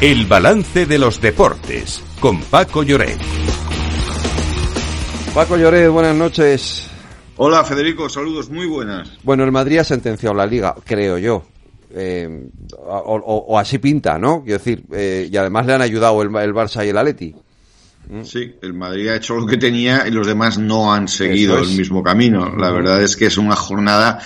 [0.00, 3.18] El balance de los deportes con Paco Lloret.
[5.34, 6.88] Paco Lloret, buenas noches.
[7.36, 9.10] Hola Federico, saludos, muy buenas.
[9.24, 11.42] Bueno, el Madrid ha sentenciado la liga, creo yo.
[11.90, 14.44] Eh, o, así pinta, ¿no?
[14.44, 17.34] Quiero decir, eh, y además le han ayudado el, el Barça y el Atleti.
[18.22, 21.76] Sí, el Madrid ha hecho lo que tenía y los demás no han seguido el
[21.76, 22.54] mismo camino.
[22.56, 24.20] La verdad es que es una jornada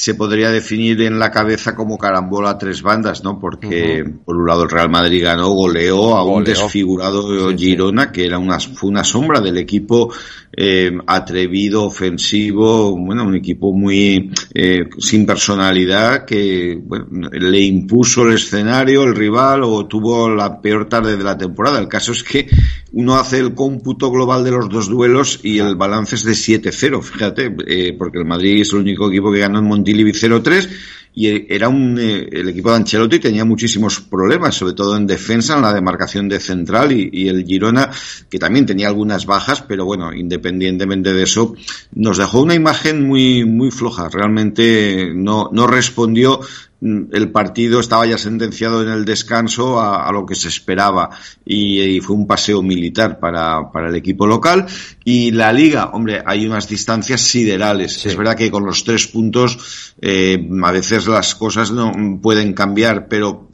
[0.00, 3.38] se podría definir en la cabeza como carambola a tres bandas, ¿no?
[3.38, 8.38] Porque por un lado el Real Madrid ganó, goleó a un desfigurado Girona, que era
[8.38, 10.10] una, fue una sombra del equipo
[10.56, 18.34] eh, atrevido, ofensivo, bueno, un equipo muy eh, sin personalidad que bueno, le impuso el
[18.34, 21.78] escenario, el rival, o tuvo la peor tarde de la temporada.
[21.78, 22.48] El caso es que
[22.92, 27.02] uno hace el cómputo global de los dos duelos y el balance es de 7-0,
[27.02, 30.68] fíjate, eh, porque el Madrid es el único equipo que ganó en Montilivi 0-3
[31.12, 35.56] y era un, eh, el equipo de Ancelotti tenía muchísimos problemas, sobre todo en defensa,
[35.56, 37.90] en la demarcación de central y, y, el Girona,
[38.28, 41.56] que también tenía algunas bajas, pero bueno, independientemente de eso,
[41.92, 44.08] nos dejó una imagen muy, muy floja.
[44.08, 46.40] Realmente no, no respondió
[46.80, 51.10] el partido estaba ya sentenciado en el descanso a, lo que se esperaba
[51.44, 54.66] y, fue un paseo militar para, para, el equipo local
[55.04, 58.06] y la liga, hombre, hay unas distancias siderales.
[58.06, 61.92] Es verdad que con los tres puntos eh, a veces las cosas no
[62.22, 63.49] pueden cambiar, pero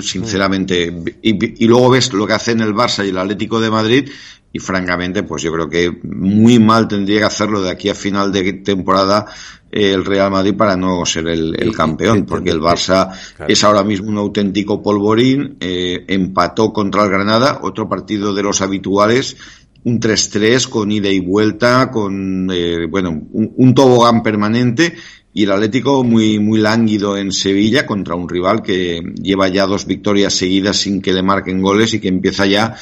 [0.00, 4.10] sinceramente, y, y, luego ves lo que hacen el Barça y el Atlético de Madrid
[4.52, 8.32] y francamente, pues yo creo que muy mal tendría que hacerlo de aquí a final
[8.32, 9.26] de temporada
[9.70, 13.10] el Real Madrid para no ser el, campeón, porque el Barça
[13.46, 18.62] es ahora mismo un auténtico polvorín, eh, empató contra el Granada, otro partido de los
[18.62, 19.36] habituales,
[19.84, 24.94] un 3-3 con ida y vuelta, con, eh, bueno, un, tobogán permanente
[25.38, 29.86] y el Atlético muy, muy lánguido en Sevilla contra un rival que lleva ya dos
[29.86, 32.74] victorias seguidas sin que le marquen goles y que empieza ya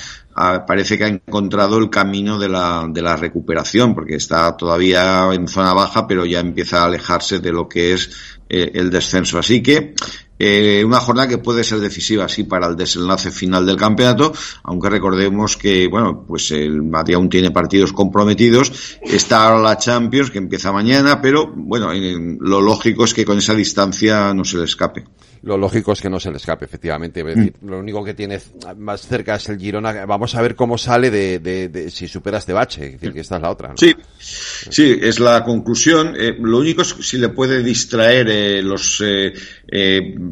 [0.66, 5.48] parece que ha encontrado el camino de la, de la recuperación, porque está todavía en
[5.48, 8.10] zona baja, pero ya empieza a alejarse de lo que es
[8.48, 9.38] eh, el descenso.
[9.38, 9.92] Así que
[10.38, 14.32] eh, una jornada que puede ser decisiva, sí, para el desenlace final del campeonato,
[14.64, 18.96] aunque recordemos que, bueno, pues el Madrid aún tiene partidos comprometidos.
[19.02, 21.92] Está ahora la Champions, que empieza mañana, pero, bueno,
[22.40, 25.04] lo lógico es que con esa distancia no se le escape
[25.46, 27.22] lo lógico es que no se le escape, efectivamente.
[27.22, 27.68] Mm.
[27.68, 28.40] lo único que tiene
[28.78, 30.04] más cerca es el Girona.
[30.04, 32.86] Vamos a ver cómo sale de, de, si supera este bache.
[32.86, 33.72] Es decir, que esta es la otra.
[33.76, 36.14] Sí, sí, es la conclusión.
[36.18, 39.32] Eh, lo único es si le puede distraer eh, los eh,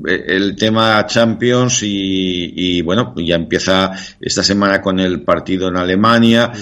[0.07, 6.53] el tema Champions y, bueno, ya empieza esta semana con el partido en Alemania.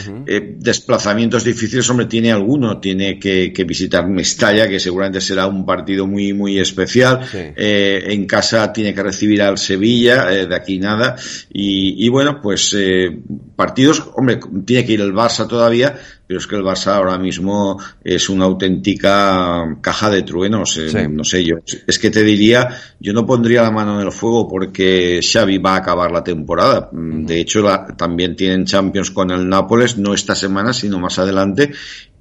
[0.58, 2.78] desplazamientos difíciles, hombre, tiene alguno.
[2.78, 7.20] Tiene que, visitar Mestalla, que seguramente será un partido muy, muy especial.
[7.32, 11.16] en casa tiene que recibir al Sevilla, eh, de aquí nada.
[11.52, 13.18] Y, bueno, pues eh,
[13.62, 15.94] partidos, hombre, tiene que ir el Barça todavía,
[16.26, 20.78] pero es que el Barça ahora mismo es una auténtica caja de truenos.
[20.78, 24.12] Eh, no sé, yo es que te diría, yo no pondría la mano en el
[24.12, 26.88] fuego porque Xavi va a acabar la temporada.
[26.92, 27.62] De hecho,
[27.96, 31.70] también tienen Champions con el Nápoles, no esta semana, sino más adelante,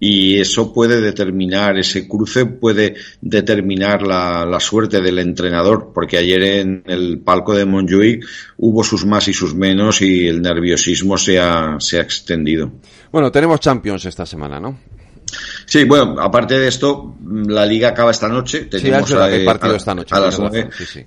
[0.03, 6.41] y eso puede determinar, ese cruce puede determinar la, la suerte del entrenador, porque ayer
[6.41, 8.25] en el palco de Montjuic
[8.57, 12.71] hubo sus más y sus menos y el nerviosismo se ha, se ha extendido.
[13.11, 14.75] Bueno, tenemos Champions esta semana, ¿no?
[15.65, 17.15] Sí, bueno, aparte de esto,
[17.47, 18.65] la liga acaba esta noche.
[18.65, 20.15] Tenemos sí, el partido esta noche.
[20.15, 20.39] A las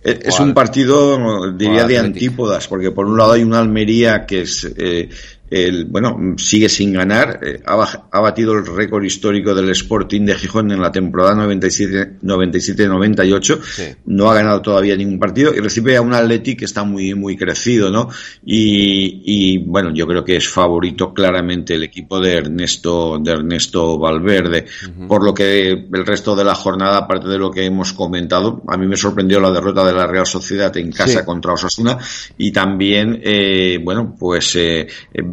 [0.03, 4.65] Es un partido, diría, de antípodas, porque por un lado hay una Almería que es
[4.77, 5.09] eh,
[5.51, 10.73] el, bueno, sigue sin ganar, eh, ha, batido el récord histórico del Sporting de Gijón
[10.73, 16.57] en la temporada 97-98, no ha ganado todavía ningún partido y recibe a un Atleti
[16.57, 18.09] que está muy, muy crecido, ¿no?
[18.45, 24.67] Y, bueno, yo creo que es favorito claramente el equipo de Ernesto, de Ernesto Valverde,
[25.07, 28.77] por lo que el resto de la jornada, aparte de lo que hemos comentado, a
[28.77, 31.99] mí me sorprendió la derrota de la Real Sociedad en casa contra Osasuna
[32.39, 34.87] y también, eh, bueno, pues eh,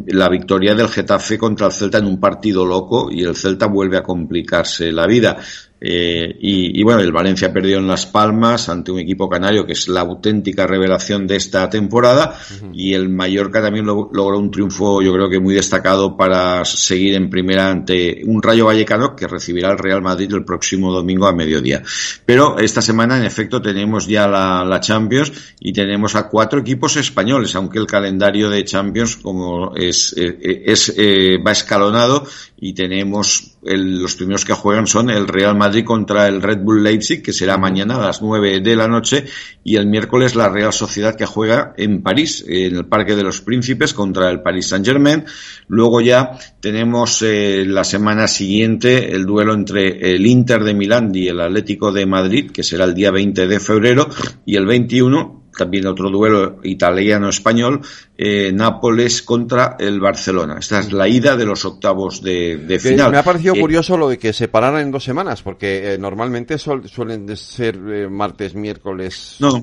[0.06, 3.96] la victoria del Getafe contra el Celta en un partido loco y el Celta vuelve
[3.96, 5.38] a complicarse la vida.
[5.84, 9.88] Eh, y, bueno, el Valencia perdió en Las Palmas ante un equipo canario que es
[9.88, 12.38] la auténtica revelación de esta temporada
[12.72, 17.28] y el Mallorca también logró un triunfo yo creo que muy destacado para seguir en
[17.28, 21.82] primera ante un Rayo Vallecano que recibirá el Real Madrid el próximo domingo a mediodía.
[22.24, 27.56] Pero esta semana en efecto tenemos ya la, Champions y tenemos a cuatro equipos españoles,
[27.56, 32.24] aunque el calendario de Champions como es, eh, es eh, va escalonado
[32.56, 37.22] y tenemos los primeros que juegan son el Real Madrid contra el Red Bull Leipzig,
[37.22, 39.24] que será mañana a las 9 de la noche,
[39.62, 43.40] y el miércoles la Real Sociedad que juega en París, en el Parque de los
[43.40, 45.24] Príncipes contra el Paris Saint Germain.
[45.68, 51.28] Luego ya tenemos eh, la semana siguiente el duelo entre el Inter de Milán y
[51.28, 54.08] el Atlético de Madrid, que será el día 20 de febrero,
[54.44, 57.82] y el 21 también otro duelo italiano-español,
[58.18, 60.56] eh, Nápoles contra el Barcelona.
[60.58, 63.12] Esta es la ida de los octavos de, final.
[63.12, 65.98] Me ha parecido eh, curioso lo de que se pararan en dos semanas, porque eh,
[65.98, 67.78] normalmente suelen ser
[68.10, 69.36] martes, miércoles.
[69.38, 69.62] No,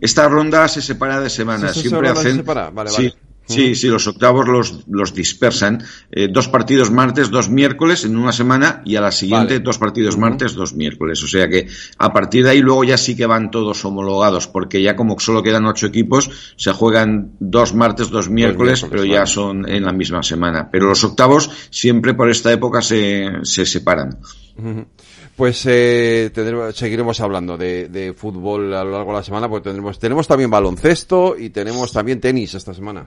[0.00, 1.76] esta ronda se separa de semanas.
[1.76, 2.42] Siempre hacen.
[2.44, 3.14] Vale, vale.
[3.46, 5.82] Sí, sí, los octavos los, los dispersan.
[6.10, 10.18] Eh, dos partidos martes, dos miércoles en una semana y a la siguiente dos partidos
[10.18, 11.22] martes, dos miércoles.
[11.22, 14.82] O sea que a partir de ahí luego ya sí que van todos homologados porque
[14.82, 19.68] ya como solo quedan ocho equipos se juegan dos martes, dos miércoles, pero ya son
[19.68, 20.68] en la misma semana.
[20.70, 24.18] Pero los octavos siempre por esta época se, se separan.
[25.36, 26.32] Pues eh,
[26.72, 30.50] seguiremos hablando de, de, fútbol a lo largo de la semana, porque tendremos, tenemos también
[30.50, 33.06] baloncesto y tenemos también tenis esta semana.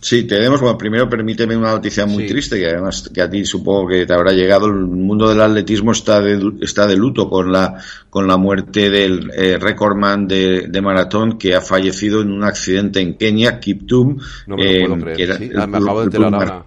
[0.00, 3.88] Sí, tenemos, bueno, primero permíteme una noticia muy triste, que además que a ti supongo
[3.88, 4.66] que te habrá llegado.
[4.66, 9.30] El mundo del atletismo está de, está de luto con la, con la muerte del
[9.34, 14.18] eh, recordman de, de, maratón que ha fallecido en un accidente en Kenia, Kiptum.
[14.46, 16.64] No me lo puedo creer, que era sí, me acabo de enterar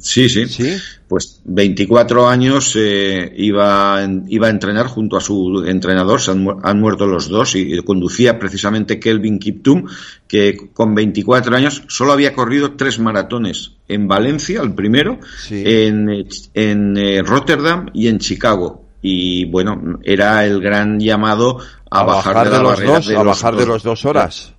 [0.00, 0.28] ahora.
[0.28, 0.76] Sí, sí,
[1.08, 7.06] Pues 24 años eh, iba, iba a entrenar junto a su entrenador, se han, muerto
[7.06, 9.86] los dos y, conducía precisamente Kelvin Kiptum,
[10.26, 15.18] que con 24 años solo había corrido tres maratones en Valencia, el primero,
[15.50, 18.84] en, en eh, Rotterdam y en Chicago.
[19.02, 21.58] Y bueno, era el gran llamado
[21.90, 24.52] a, bajar, de, los dos, a bajar de los dos horas.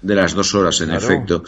[0.00, 1.42] De las dos horas, en efecto.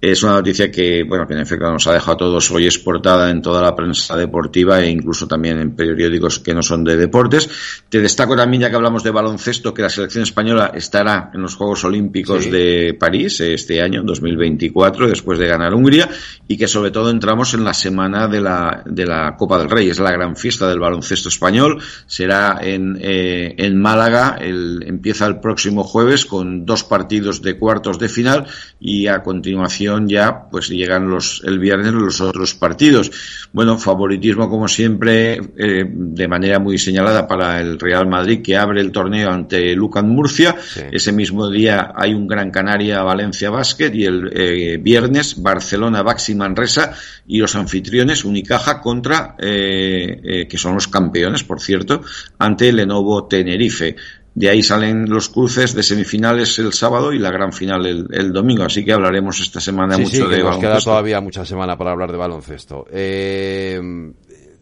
[0.00, 3.30] Es una noticia que, bueno, que en efecto nos ha dejado a todos hoy exportada
[3.30, 7.48] en toda la prensa deportiva e incluso también en periódicos que no son de deportes.
[7.88, 11.56] Te destaco también, ya que hablamos de baloncesto, que la selección española estará en los
[11.56, 16.08] Juegos Olímpicos de París este año, 2024, después de ganar Hungría,
[16.46, 19.90] y que sobre todo entramos en la semana de la, de la Copa del Rey.
[19.90, 21.82] Es la gran fiesta del baloncesto español.
[22.06, 24.38] Será en, eh, en Málaga.
[24.40, 28.46] El, empieza el próximo jueves con dos partidos de cuartos de final
[28.78, 33.10] y a continuación ya pues llegan los el viernes los otros partidos.
[33.52, 38.80] Bueno, favoritismo como siempre eh, de manera muy señalada para el Real Madrid que abre
[38.80, 40.54] el torneo ante Lucan Murcia.
[40.92, 46.34] Ese mismo día hay un Gran Canaria Valencia Basket y el eh, viernes Barcelona Baxi
[46.34, 46.92] Manresa
[47.26, 52.02] y los anfitriones Unicaja contra eh, que son los campeones, por cierto,
[52.38, 53.96] ante Lenovo Tenerife.
[54.34, 58.64] De ahí salen los cruces de semifinales el sábado y la gran final el, domingo.
[58.64, 61.90] Así que hablaremos esta semana mucho sí, de que Nos queda todavía mucha semana para
[61.90, 62.86] hablar de baloncesto.
[62.92, 63.80] Eh,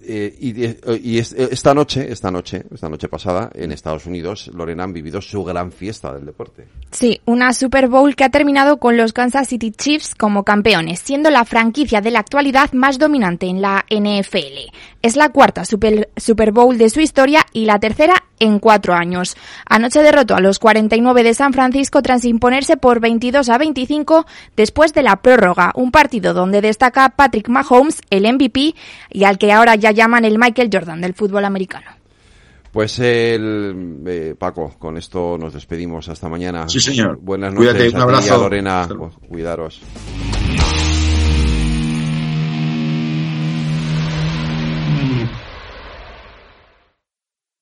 [0.08, 0.36] eh,
[1.02, 5.42] y, esta noche, esta noche, esta noche pasada, en Estados Unidos, Lorena han vivido su
[5.42, 6.68] gran fiesta del deporte.
[6.92, 11.30] Sí, una Super Bowl que ha terminado con los Kansas City Chiefs como campeones, siendo
[11.30, 14.70] la franquicia de la actualidad más dominante en la NFL.
[15.02, 19.36] Es la cuarta Super, Super Bowl de su historia y la tercera en cuatro años.
[19.66, 24.92] Anoche derrotó a los 49 de San Francisco tras imponerse por 22 a 25 después
[24.92, 28.74] de la prórroga, un partido donde destaca Patrick Mahomes, el MVP,
[29.10, 31.86] y al que ahora ya llaman el Michael Jordan del fútbol americano.
[32.72, 36.68] Pues el eh, Paco, con esto nos despedimos hasta mañana.
[36.68, 37.18] Sí, señor.
[37.22, 37.72] Buenas noches.
[37.72, 38.36] Cuídate, un abrazo.
[38.36, 38.86] Lorena.
[39.28, 39.80] Cuidaros.